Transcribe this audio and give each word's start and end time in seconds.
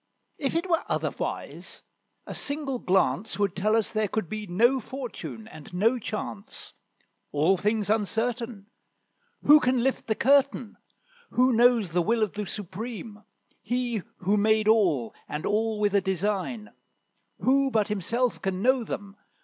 If 0.39 0.55
it 0.55 0.67
were 0.67 0.83
otherwise, 0.87 1.83
a 2.25 2.33
single 2.33 2.79
glance 2.79 3.37
Would 3.37 3.55
tell 3.55 3.75
us 3.75 3.91
there 3.91 4.07
could 4.07 4.27
be 4.29 4.47
no 4.47 4.79
fortune 4.79 5.47
and 5.47 5.71
no 5.75 5.99
chance. 5.99 6.73
All 7.31 7.55
things 7.55 7.87
uncertain; 7.87 8.71
Who 9.43 9.59
can 9.59 9.83
lift 9.83 10.07
the 10.07 10.15
curtain? 10.15 10.77
Who 11.29 11.53
knows 11.53 11.91
the 11.91 12.01
will 12.01 12.23
of 12.23 12.33
the 12.33 12.47
Supreme? 12.47 13.23
He 13.61 14.01
who 14.17 14.37
made 14.37 14.67
all, 14.67 15.13
and 15.29 15.45
all 15.45 15.79
with 15.79 15.93
a 15.93 16.01
design; 16.01 16.71
Who 17.41 17.69
but 17.69 17.89
himself 17.89 18.41
can 18.41 18.59
know 18.63 18.83
them? 18.83 19.15